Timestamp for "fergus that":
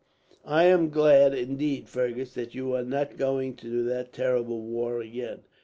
1.87-2.55